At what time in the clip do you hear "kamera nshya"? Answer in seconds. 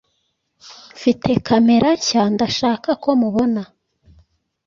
1.47-2.23